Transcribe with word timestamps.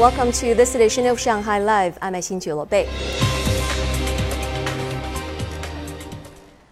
Welcome 0.00 0.32
to 0.32 0.54
this 0.54 0.74
edition 0.74 1.04
of 1.04 1.20
Shanghai 1.20 1.58
Live. 1.58 1.98
I'm 2.00 2.14
Xin 2.14 2.40
Bei. 2.70 2.88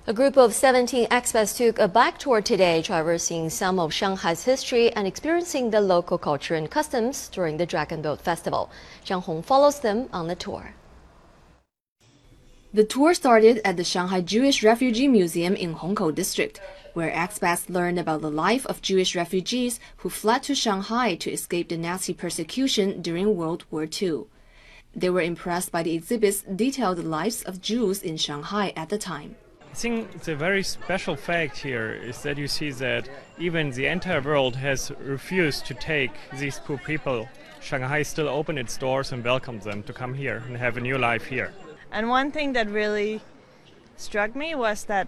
A 0.06 0.14
group 0.14 0.38
of 0.38 0.54
17 0.54 1.06
expats 1.08 1.54
took 1.54 1.78
a 1.78 1.88
bike 1.88 2.16
tour 2.16 2.40
today, 2.40 2.80
traversing 2.80 3.50
some 3.50 3.78
of 3.78 3.92
Shanghai's 3.92 4.44
history 4.44 4.90
and 4.94 5.06
experiencing 5.06 5.68
the 5.68 5.82
local 5.82 6.16
culture 6.16 6.54
and 6.54 6.70
customs 6.70 7.28
during 7.28 7.58
the 7.58 7.66
Dragon 7.66 8.00
Boat 8.00 8.22
Festival. 8.22 8.70
Zhang 9.04 9.22
Hong 9.22 9.42
follows 9.42 9.80
them 9.80 10.08
on 10.10 10.26
the 10.26 10.34
tour. 10.34 10.72
The 12.72 12.84
tour 12.84 13.12
started 13.12 13.60
at 13.62 13.76
the 13.76 13.84
Shanghai 13.84 14.22
Jewish 14.22 14.62
Refugee 14.62 15.06
Museum 15.06 15.54
in 15.54 15.74
Hongkou 15.74 16.14
District, 16.14 16.62
where 16.98 17.12
expats 17.12 17.70
learned 17.70 17.96
about 17.96 18.22
the 18.22 18.28
life 18.28 18.66
of 18.66 18.82
Jewish 18.82 19.14
refugees 19.14 19.78
who 19.98 20.10
fled 20.10 20.42
to 20.42 20.52
Shanghai 20.52 21.14
to 21.14 21.30
escape 21.30 21.68
the 21.68 21.78
Nazi 21.78 22.12
persecution 22.12 23.00
during 23.00 23.36
World 23.36 23.64
War 23.70 23.86
II. 24.02 24.24
They 24.96 25.08
were 25.08 25.20
impressed 25.20 25.70
by 25.70 25.84
the 25.84 25.94
exhibits 25.94 26.42
detailed 26.42 26.98
the 26.98 27.04
lives 27.04 27.44
of 27.44 27.62
Jews 27.62 28.02
in 28.02 28.16
Shanghai 28.16 28.72
at 28.74 28.88
the 28.88 28.98
time. 28.98 29.36
I 29.70 29.74
think 29.74 30.22
the 30.22 30.34
very 30.34 30.64
special 30.64 31.14
fact 31.14 31.56
here 31.58 31.92
is 31.92 32.20
that 32.24 32.36
you 32.36 32.48
see 32.48 32.72
that 32.72 33.08
even 33.38 33.70
the 33.70 33.86
entire 33.86 34.20
world 34.20 34.56
has 34.56 34.90
refused 34.98 35.66
to 35.66 35.74
take 35.74 36.10
these 36.36 36.58
poor 36.58 36.78
people. 36.78 37.28
Shanghai 37.60 38.02
still 38.02 38.28
opened 38.28 38.58
its 38.58 38.76
doors 38.76 39.12
and 39.12 39.22
welcomed 39.22 39.62
them 39.62 39.84
to 39.84 39.92
come 39.92 40.14
here 40.14 40.42
and 40.48 40.56
have 40.56 40.76
a 40.76 40.80
new 40.80 40.98
life 40.98 41.26
here. 41.26 41.52
And 41.92 42.08
one 42.08 42.32
thing 42.32 42.54
that 42.54 42.68
really 42.68 43.20
struck 43.96 44.34
me 44.34 44.56
was 44.56 44.82
that 44.86 45.06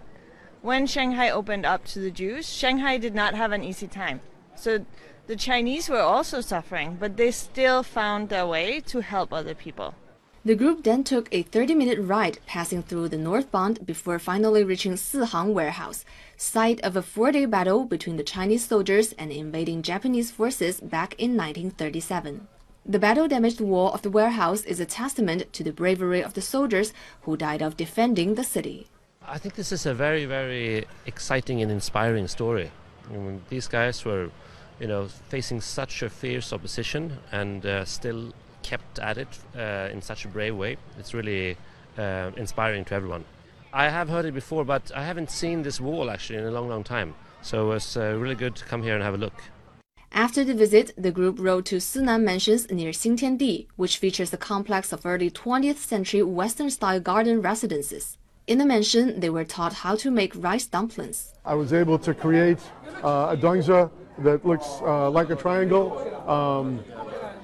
when 0.61 0.85
Shanghai 0.87 1.29
opened 1.29 1.65
up 1.65 1.85
to 1.85 1.99
the 1.99 2.11
Jews, 2.11 2.47
Shanghai 2.47 2.97
did 2.97 3.15
not 3.15 3.33
have 3.33 3.51
an 3.51 3.63
easy 3.63 3.87
time. 3.87 4.21
So 4.55 4.85
the 5.27 5.35
Chinese 5.35 5.89
were 5.89 6.01
also 6.01 6.41
suffering, 6.41 6.97
but 6.99 7.17
they 7.17 7.31
still 7.31 7.83
found 7.83 8.29
their 8.29 8.45
way 8.45 8.79
to 8.81 9.01
help 9.01 9.33
other 9.33 9.55
people. 9.55 9.95
The 10.43 10.55
group 10.55 10.83
then 10.83 11.03
took 11.03 11.29
a 11.31 11.43
30-minute 11.43 11.99
ride 11.99 12.39
passing 12.47 12.81
through 12.81 13.09
the 13.09 13.17
North 13.17 13.51
Bund 13.51 13.85
before 13.85 14.17
finally 14.17 14.63
reaching 14.63 14.93
Sihang 14.93 15.53
Warehouse, 15.53 16.03
site 16.35 16.81
of 16.81 16.95
a 16.95 17.03
four-day 17.03 17.45
battle 17.45 17.85
between 17.85 18.17
the 18.17 18.23
Chinese 18.23 18.65
soldiers 18.65 19.13
and 19.13 19.31
invading 19.31 19.83
Japanese 19.83 20.31
forces 20.31 20.81
back 20.81 21.13
in 21.19 21.37
1937. 21.37 22.47
The 22.83 22.97
battle-damaged 22.97 23.61
wall 23.61 23.93
of 23.93 24.01
the 24.01 24.09
warehouse 24.09 24.63
is 24.63 24.79
a 24.79 24.85
testament 24.85 25.53
to 25.53 25.63
the 25.63 25.71
bravery 25.71 26.23
of 26.23 26.33
the 26.33 26.41
soldiers 26.41 26.91
who 27.21 27.37
died 27.37 27.61
of 27.61 27.77
defending 27.77 28.33
the 28.33 28.43
city. 28.43 28.87
I 29.31 29.37
think 29.37 29.55
this 29.55 29.71
is 29.71 29.85
a 29.85 29.93
very, 29.93 30.25
very 30.25 30.85
exciting 31.05 31.61
and 31.61 31.71
inspiring 31.71 32.27
story. 32.27 32.69
I 33.09 33.13
mean, 33.13 33.41
these 33.47 33.65
guys 33.65 34.03
were, 34.03 34.29
you 34.77 34.87
know, 34.87 35.07
facing 35.07 35.61
such 35.61 36.03
a 36.03 36.09
fierce 36.09 36.51
opposition 36.51 37.17
and 37.31 37.65
uh, 37.65 37.85
still 37.85 38.33
kept 38.61 38.99
at 38.99 39.17
it 39.17 39.29
uh, 39.55 39.87
in 39.93 40.01
such 40.01 40.25
a 40.25 40.27
brave 40.27 40.57
way. 40.57 40.75
It's 40.99 41.13
really 41.13 41.55
uh, 41.97 42.31
inspiring 42.35 42.83
to 42.85 42.93
everyone. 42.93 43.23
I 43.71 43.87
have 43.87 44.09
heard 44.09 44.25
it 44.25 44.33
before, 44.33 44.65
but 44.65 44.91
I 44.93 45.05
haven't 45.05 45.31
seen 45.31 45.61
this 45.61 45.79
wall 45.79 46.11
actually 46.11 46.39
in 46.39 46.45
a 46.45 46.51
long, 46.51 46.67
long 46.67 46.83
time. 46.83 47.15
So 47.41 47.71
it's 47.71 47.95
uh, 47.95 48.17
really 48.19 48.35
good 48.35 48.57
to 48.57 48.65
come 48.65 48.83
here 48.83 48.95
and 48.95 49.03
have 49.03 49.13
a 49.13 49.17
look. 49.25 49.41
After 50.11 50.43
the 50.43 50.53
visit, 50.53 50.91
the 50.97 51.11
group 51.11 51.37
rode 51.39 51.65
to 51.67 51.79
Sinan 51.79 52.25
Mansions 52.25 52.69
near 52.69 52.91
Xintiandi, 52.91 53.67
which 53.77 53.97
features 53.97 54.33
a 54.33 54.37
complex 54.37 54.91
of 54.91 55.05
early 55.05 55.31
20th 55.31 55.77
century 55.77 56.21
Western-style 56.21 56.99
garden 56.99 57.41
residences. 57.41 58.17
In 58.51 58.57
the 58.57 58.65
mansion, 58.65 59.21
they 59.21 59.29
were 59.29 59.45
taught 59.45 59.71
how 59.71 59.95
to 59.95 60.11
make 60.11 60.33
rice 60.35 60.65
dumplings. 60.65 61.33
I 61.45 61.53
was 61.53 61.71
able 61.71 61.97
to 61.99 62.13
create 62.13 62.59
uh, 63.01 63.33
a 63.33 63.37
zongzi 63.37 63.89
that 64.25 64.45
looks 64.45 64.67
uh, 64.81 65.09
like 65.09 65.29
a 65.29 65.37
triangle. 65.37 65.85
Um, 66.29 66.83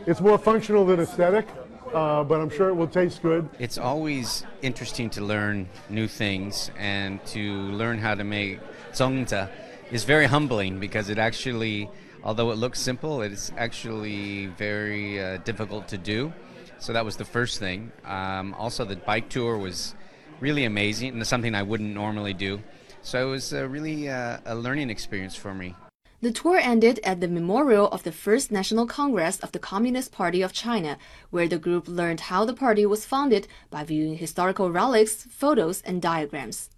it's 0.05 0.19
more 0.19 0.37
functional 0.37 0.85
than 0.85 0.99
aesthetic, 0.99 1.47
uh, 1.93 2.25
but 2.25 2.41
I'm 2.41 2.49
sure 2.49 2.67
it 2.67 2.73
will 2.73 2.89
taste 2.89 3.21
good. 3.21 3.47
It's 3.57 3.77
always 3.77 4.43
interesting 4.61 5.09
to 5.11 5.21
learn 5.21 5.69
new 5.89 6.09
things 6.09 6.71
and 6.77 7.25
to 7.27 7.41
learn 7.81 7.99
how 7.99 8.13
to 8.13 8.25
make 8.25 8.59
zongzi 8.91 9.49
is 9.89 10.03
very 10.03 10.25
humbling 10.25 10.77
because 10.77 11.07
it 11.07 11.17
actually, 11.17 11.89
although 12.21 12.51
it 12.51 12.57
looks 12.57 12.81
simple, 12.81 13.21
it's 13.21 13.49
actually 13.55 14.47
very 14.57 15.23
uh, 15.23 15.37
difficult 15.37 15.87
to 15.87 15.97
do. 15.97 16.33
So 16.79 16.91
that 16.91 17.05
was 17.05 17.15
the 17.15 17.23
first 17.25 17.59
thing. 17.59 17.93
Um, 18.03 18.53
also, 18.55 18.83
the 18.83 18.97
bike 18.97 19.29
tour 19.29 19.57
was 19.57 19.95
really 20.39 20.65
amazing 20.65 21.13
and 21.13 21.25
something 21.27 21.55
I 21.55 21.63
wouldn't 21.63 21.93
normally 21.93 22.33
do. 22.33 22.61
So 23.01 23.27
it 23.27 23.31
was 23.31 23.53
really 23.53 24.09
uh, 24.09 24.39
a 24.45 24.55
learning 24.55 24.89
experience 24.89 25.35
for 25.35 25.53
me. 25.53 25.75
The 26.19 26.31
tour 26.31 26.57
ended 26.57 26.99
at 27.03 27.21
the 27.21 27.27
memorial 27.27 27.87
of 27.89 28.01
the 28.01 28.11
First 28.11 28.51
National 28.51 28.87
Congress 28.87 29.39
of 29.39 29.51
the 29.51 29.59
Communist 29.59 30.11
Party 30.11 30.41
of 30.41 30.51
China, 30.51 30.97
where 31.29 31.47
the 31.47 31.59
group 31.59 31.87
learned 31.87 32.21
how 32.21 32.43
the 32.43 32.55
party 32.55 32.87
was 32.87 33.05
founded 33.05 33.47
by 33.69 33.83
viewing 33.83 34.17
historical 34.17 34.71
relics, 34.71 35.27
photos, 35.29 35.81
and 35.83 36.01
diagrams. 36.01 36.71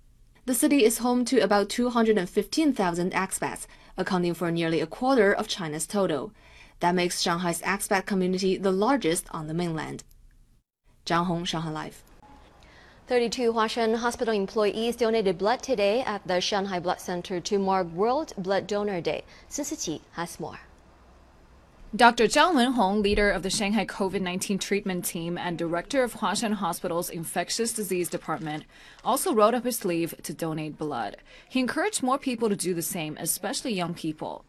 The 0.46 0.54
city 0.54 0.84
is 0.84 0.98
home 0.98 1.24
to 1.26 1.40
about 1.40 1.70
215,000 1.70 3.14
expats, 3.14 3.66
accounting 3.96 4.34
for 4.34 4.52
nearly 4.52 4.82
a 4.82 4.88
quarter 4.88 5.32
of 5.32 5.48
China's 5.48 5.88
total. 5.88 6.34
That 6.82 6.96
makes 6.96 7.22
Shanghai's 7.22 7.62
expat 7.62 8.06
community 8.06 8.58
the 8.58 8.72
largest 8.72 9.28
on 9.32 9.48
the 9.48 9.54
mainland. 9.54 10.04
Zhang 11.06 11.28
Hong, 11.28 11.46
Shanghai 11.46 11.72
Live. 11.72 12.04
32 13.10 13.54
Huashan 13.54 13.96
hospital 13.96 14.36
employees 14.36 14.96
donated 14.96 15.40
blood 15.40 15.64
today 15.64 16.02
at 16.02 16.22
the 16.28 16.40
Shanghai 16.40 16.78
Blood 16.78 17.02
Center 17.02 17.40
to 17.40 17.58
mark 17.58 17.88
World 17.88 18.34
Blood 18.38 18.68
Donor 18.68 19.02
Day. 19.02 19.24
Sun 19.48 19.66
Siqi 19.66 20.02
has 20.12 20.40
more. 20.40 20.60
Dr. 21.96 22.26
Zhang 22.26 22.54
Wenhong, 22.54 23.02
leader 23.02 23.32
of 23.32 23.42
the 23.42 23.50
Shanghai 23.50 23.84
COVID 23.84 24.22
19 24.22 24.60
treatment 24.60 25.06
team 25.06 25.40
and 25.40 25.58
director 25.58 26.04
of 26.04 26.18
Huashan 26.18 26.54
Hospital's 26.54 27.10
infectious 27.10 27.74
disease 27.74 28.10
department, 28.10 28.66
also 29.04 29.34
rolled 29.34 29.56
up 29.56 29.66
his 29.66 29.80
sleeve 29.80 30.14
to 30.22 30.32
donate 30.32 30.78
blood. 30.78 31.18
He 31.50 31.60
encouraged 31.60 32.04
more 32.04 32.20
people 32.20 32.48
to 32.48 32.56
do 32.56 32.76
the 32.76 32.84
same, 32.84 33.18
especially 33.20 33.74
young 33.74 33.96
people. 33.96 34.46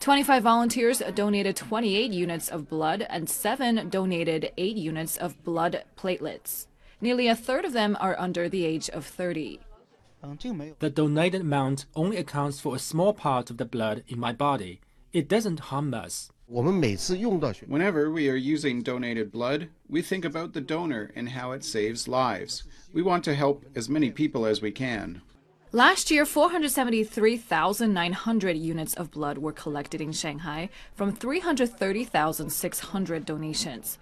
25 0.00 0.42
volunteers 0.42 1.02
donated 1.14 1.56
28 1.56 2.10
units 2.10 2.48
of 2.48 2.70
blood, 2.70 3.06
and 3.10 3.28
7 3.28 3.90
donated 3.90 4.50
8 4.56 4.76
units 4.76 5.18
of 5.18 5.44
blood 5.44 5.84
platelets. 5.98 6.68
Nearly 7.02 7.26
a 7.26 7.34
third 7.34 7.64
of 7.64 7.72
them 7.72 7.96
are 8.00 8.14
under 8.16 8.48
the 8.48 8.64
age 8.64 8.88
of 8.88 9.04
30. 9.04 9.58
The 10.78 10.88
donated 10.88 11.40
amount 11.40 11.86
only 11.96 12.16
accounts 12.16 12.60
for 12.60 12.76
a 12.76 12.78
small 12.78 13.12
part 13.12 13.50
of 13.50 13.56
the 13.56 13.64
blood 13.64 14.04
in 14.06 14.20
my 14.20 14.32
body. 14.32 14.80
It 15.12 15.28
doesn't 15.28 15.58
harm 15.70 15.92
us. 15.94 16.30
Whenever 16.46 18.10
we 18.10 18.30
are 18.30 18.36
using 18.36 18.82
donated 18.82 19.32
blood, 19.32 19.68
we 19.88 20.00
think 20.00 20.24
about 20.24 20.52
the 20.52 20.60
donor 20.60 21.10
and 21.16 21.30
how 21.30 21.50
it 21.50 21.64
saves 21.64 22.06
lives. 22.06 22.62
We 22.94 23.02
want 23.02 23.24
to 23.24 23.34
help 23.34 23.64
as 23.74 23.88
many 23.88 24.12
people 24.12 24.46
as 24.46 24.62
we 24.62 24.70
can. 24.70 25.22
Last 25.74 26.10
year, 26.10 26.26
473,900 26.26 28.56
units 28.58 28.92
of 28.92 29.10
blood 29.10 29.38
were 29.38 29.52
collected 29.52 30.02
in 30.02 30.12
Shanghai 30.12 30.68
from 30.94 31.16
330,600 31.16 33.24
donations. 33.24 33.98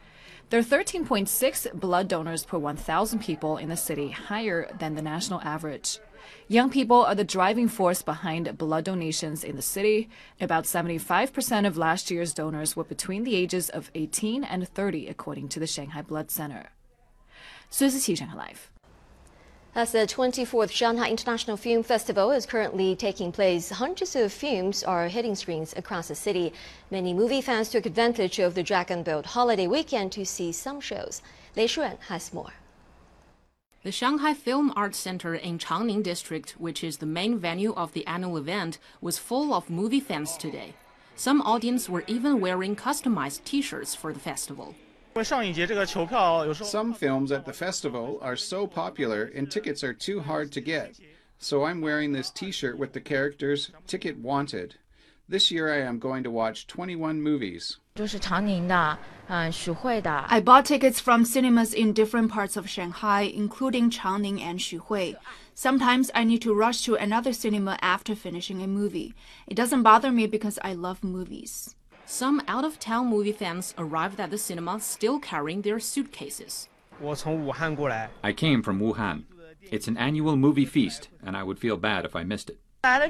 There 0.48 0.58
are 0.58 0.64
13.6 0.64 1.72
blood 1.75 2.08
donors 2.08 2.44
per 2.44 2.58
1,000 2.58 3.20
people 3.20 3.56
in 3.56 3.69
the 3.69 3.76
city, 3.76 4.10
higher 4.10 4.69
than 4.81 4.97
the 4.97 5.03
national 5.03 5.41
average. 5.42 6.00
Young 6.48 6.70
people 6.70 7.04
are 7.04 7.14
the 7.14 7.22
driving 7.22 7.69
force 7.69 8.02
behind 8.02 8.58
blood 8.58 8.82
donations 8.82 9.44
in 9.44 9.54
the 9.54 9.62
city. 9.62 10.08
About 10.41 10.64
75% 10.64 11.69
of 11.69 11.76
last 11.76 12.10
year's 12.10 12.34
donors 12.34 12.75
were 12.75 12.82
between 12.82 13.22
the 13.22 13.37
ages 13.37 13.69
of 13.69 13.92
18 13.94 14.42
and 14.42 14.66
30, 14.66 15.06
according 15.06 15.47
to 15.50 15.60
the 15.60 15.69
Shanghai 15.69 16.02
Blood 16.02 16.32
Center. 16.32 16.70
Sun 17.70 17.91
Siqi 17.91 18.19
Shanghai 18.19 18.34
Live. 18.34 18.72
As 19.72 19.92
the 19.92 19.98
24th 19.98 20.72
Shanghai 20.72 21.08
International 21.08 21.56
Film 21.56 21.84
Festival 21.84 22.32
is 22.32 22.44
currently 22.44 22.97
taking 22.97 23.31
place, 23.31 23.70
hundreds 23.70 24.16
of 24.16 24.32
films 24.32 24.82
are 24.82 25.06
hitting 25.06 25.36
screens 25.36 25.72
across 25.76 26.08
the 26.08 26.16
city. 26.16 26.53
Many 26.91 27.14
movie 27.14 27.41
fans 27.41 27.70
took 27.70 27.86
advantage 27.86 28.40
of 28.40 28.56
the 28.56 28.64
Dragon 28.64 29.05
Boat 29.05 29.26
holiday 29.26 29.69
weekend 29.69 30.11
to 30.12 30.26
see 30.26 30.50
some 30.50 30.81
shows. 30.81 31.22
Lei 31.55 31.69
Shuan 31.69 32.00
has 32.08 32.34
more. 32.34 32.52
The 33.84 33.93
Shanghai 33.93 34.34
Film 34.34 34.72
Arts 34.75 34.99
Center 34.99 35.37
in 35.37 35.56
Changning 35.61 36.02
District, 36.02 36.50
which 36.58 36.82
is 36.82 36.96
the 36.96 37.06
main 37.06 37.38
venue 37.38 37.73
of 37.75 37.93
the 37.93 38.05
annual 38.08 38.38
event, 38.38 38.78
was 39.00 39.19
full 39.19 39.55
of 39.55 39.70
movie 39.70 40.00
fans 40.00 40.37
today. 40.37 40.75
Some 41.14 41.40
audience 41.43 41.88
were 41.88 42.02
even 42.08 42.40
wearing 42.40 42.75
customized 42.75 43.44
T-shirts 43.44 43.94
for 43.94 44.12
the 44.12 44.19
festival. 44.19 44.75
Some 46.64 46.94
films 46.94 47.32
at 47.32 47.44
the 47.44 47.52
festival 47.52 48.19
are 48.22 48.37
so 48.37 48.67
popular 48.67 49.25
and 49.25 49.50
tickets 49.50 49.84
are 49.84 49.94
too 49.94 50.20
hard 50.20 50.52
to 50.52 50.61
get. 50.61 50.99
So 51.38 51.64
I'm 51.64 51.81
wearing 51.81 52.12
this 52.12 52.31
t-shirt 52.31 52.78
with 52.78 52.93
the 52.93 53.00
characters 53.00 53.70
Ticket 53.87 54.19
Wanted. 54.19 54.76
This 55.28 55.50
year 55.50 55.72
I 55.72 55.78
am 55.87 55.99
going 55.99 56.25
to 56.25 56.31
watch 56.31 56.67
21 56.67 57.22
movies. 57.22 57.78
I 60.28 60.40
bought 60.40 60.64
tickets 60.64 60.99
from 61.00 61.25
cinemas 61.25 61.73
in 61.73 61.93
different 61.93 62.32
parts 62.32 62.56
of 62.56 62.69
Shanghai, 62.69 63.23
including 63.23 63.90
Changning 63.90 64.43
and 64.43 64.58
Xuhui. 64.58 65.14
Sometimes 65.55 66.11
I 66.14 66.25
need 66.25 66.43
to 66.43 66.55
rush 66.55 66.82
to 66.82 66.94
another 66.96 67.32
cinema 67.32 67.78
after 67.81 68.14
finishing 68.14 68.62
a 68.62 68.66
movie. 68.66 69.14
It 69.46 69.55
doesn't 69.55 69.82
bother 69.82 70.11
me 70.11 70.26
because 70.26 70.58
I 70.64 70.73
love 70.73 71.05
movies. 71.05 71.76
Some 72.11 72.43
out 72.49 72.65
of 72.65 72.81
town 72.81 73.07
movie 73.07 73.31
fans 73.31 73.73
arrived 73.79 74.19
at 74.19 74.33
the 74.33 74.37
cinema 74.37 74.81
still 74.81 75.21
carrying 75.21 75.62
their 75.62 75.79
suitcases. 75.79 76.69
I 78.25 78.33
came 78.33 78.65
from 78.65 78.81
Wuhan. 78.81 79.27
It's 79.62 79.87
an 79.87 79.97
annual 79.97 80.35
movie 80.35 80.65
feast, 80.65 81.07
and 81.23 81.37
I 81.37 81.45
would 81.45 81.61
feel 81.61 81.77
bad 81.77 82.05
if 82.05 82.17
I 82.17 82.25
missed 82.25 82.51
it. 82.51 82.59
I 82.83 83.07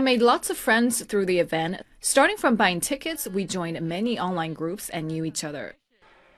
made 0.00 0.22
lots 0.22 0.48
of 0.48 0.56
friends 0.56 1.04
through 1.04 1.26
the 1.26 1.38
event. 1.38 1.82
Starting 2.00 2.38
from 2.38 2.56
buying 2.56 2.80
tickets, 2.80 3.28
we 3.28 3.44
joined 3.44 3.78
many 3.82 4.18
online 4.18 4.54
groups 4.54 4.88
and 4.88 5.08
knew 5.08 5.26
each 5.26 5.44
other. 5.44 5.76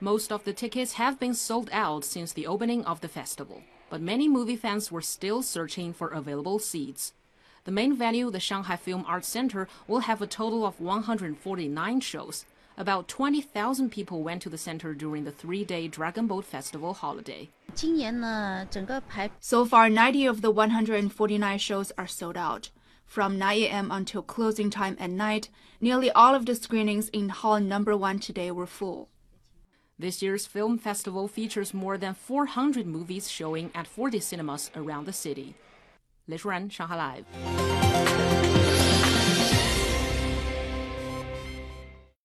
Most 0.01 0.29
of 0.29 0.43
the 0.43 0.51
tickets 0.51 0.93
have 0.93 1.17
been 1.17 1.35
sold 1.35 1.69
out 1.71 2.03
since 2.03 2.33
the 2.33 2.47
opening 2.47 2.83
of 2.83 2.99
the 2.99 3.07
festival, 3.07 3.63
but 3.89 4.01
many 4.01 4.27
movie 4.27 4.57
fans 4.57 4.91
were 4.91 5.01
still 5.01 5.41
searching 5.41 5.93
for 5.93 6.09
available 6.09 6.59
seats. 6.59 7.13
The 7.63 7.71
main 7.71 7.95
venue, 7.95 8.31
the 8.31 8.39
Shanghai 8.39 8.75
Film 8.75 9.05
Arts 9.07 9.27
Center, 9.27 9.67
will 9.87 9.99
have 9.99 10.21
a 10.21 10.27
total 10.27 10.65
of 10.65 10.79
149 10.81 11.99
shows. 11.99 12.45
About 12.75 13.07
20,000 13.07 13.91
people 13.91 14.23
went 14.23 14.41
to 14.41 14.49
the 14.49 14.57
center 14.57 14.95
during 14.95 15.25
the 15.25 15.31
three 15.31 15.63
day 15.63 15.87
Dragon 15.87 16.25
Boat 16.25 16.45
Festival 16.45 16.95
holiday. 16.95 17.49
So 19.39 19.65
far, 19.65 19.89
90 19.89 20.25
of 20.25 20.41
the 20.41 20.49
149 20.49 21.59
shows 21.59 21.91
are 21.97 22.07
sold 22.07 22.37
out. 22.37 22.71
From 23.05 23.37
9 23.37 23.57
a.m. 23.63 23.91
until 23.91 24.23
closing 24.23 24.71
time 24.71 24.97
at 24.99 25.11
night, 25.11 25.49
nearly 25.79 26.09
all 26.09 26.33
of 26.33 26.47
the 26.47 26.55
screenings 26.55 27.09
in 27.09 27.29
Hall 27.29 27.59
Number 27.59 27.95
1 27.95 28.19
today 28.19 28.49
were 28.49 28.65
full. 28.65 29.09
This 29.99 30.23
year's 30.23 30.47
film 30.47 30.79
festival 30.79 31.27
features 31.27 31.75
more 31.75 31.97
than 31.97 32.15
400 32.15 32.87
movies 32.87 33.29
showing 33.29 33.69
at 33.75 33.85
40 33.85 34.19
cinemas 34.19 34.71
around 34.75 35.05
the 35.05 35.13
city. 35.13 35.53
Lei 36.31 36.37
Shuan 36.37 36.69
Shanghai 36.69 36.95
Live. 36.95 38.30